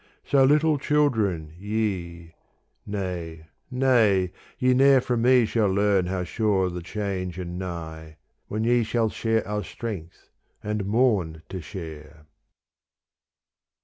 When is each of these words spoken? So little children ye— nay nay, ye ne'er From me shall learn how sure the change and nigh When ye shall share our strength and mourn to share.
So 0.25 0.43
little 0.43 0.79
children 0.79 1.53
ye— 1.59 2.33
nay 2.97 3.45
nay, 3.69 4.31
ye 4.57 4.73
ne'er 4.73 4.99
From 4.99 5.21
me 5.21 5.45
shall 5.45 5.67
learn 5.67 6.07
how 6.07 6.23
sure 6.23 6.71
the 6.71 6.81
change 6.81 7.37
and 7.37 7.59
nigh 7.59 8.17
When 8.47 8.63
ye 8.63 8.81
shall 8.81 9.09
share 9.09 9.47
our 9.47 9.63
strength 9.63 10.31
and 10.63 10.85
mourn 10.87 11.43
to 11.49 11.61
share. 11.61 12.25